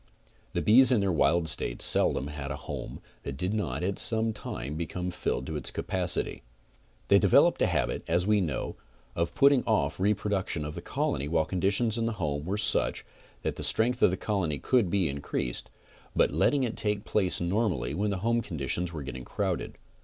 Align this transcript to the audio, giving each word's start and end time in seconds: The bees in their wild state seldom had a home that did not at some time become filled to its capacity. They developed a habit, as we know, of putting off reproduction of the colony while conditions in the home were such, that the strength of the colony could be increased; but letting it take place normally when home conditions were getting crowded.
The 0.53 0.63
bees 0.63 0.91
in 0.91 0.99
their 0.99 1.11
wild 1.11 1.47
state 1.47 1.79
seldom 1.79 2.25
had 2.25 2.49
a 2.49 2.55
home 2.55 3.01
that 3.21 3.37
did 3.37 3.53
not 3.53 3.83
at 3.83 3.99
some 3.99 4.33
time 4.33 4.73
become 4.75 5.11
filled 5.11 5.45
to 5.45 5.55
its 5.55 5.69
capacity. 5.69 6.41
They 7.07 7.19
developed 7.19 7.61
a 7.61 7.67
habit, 7.67 8.03
as 8.07 8.25
we 8.25 8.41
know, 8.41 8.77
of 9.15 9.35
putting 9.35 9.63
off 9.65 9.99
reproduction 9.99 10.65
of 10.65 10.73
the 10.73 10.81
colony 10.81 11.27
while 11.27 11.45
conditions 11.45 11.99
in 11.99 12.07
the 12.07 12.13
home 12.13 12.45
were 12.45 12.57
such, 12.57 13.05
that 13.43 13.57
the 13.57 13.63
strength 13.63 14.01
of 14.01 14.09
the 14.09 14.17
colony 14.17 14.57
could 14.57 14.89
be 14.89 15.07
increased; 15.07 15.69
but 16.15 16.31
letting 16.31 16.63
it 16.63 16.75
take 16.75 17.05
place 17.05 17.39
normally 17.39 17.93
when 17.93 18.11
home 18.11 18.41
conditions 18.41 18.91
were 18.91 19.03
getting 19.03 19.23
crowded. 19.23 19.77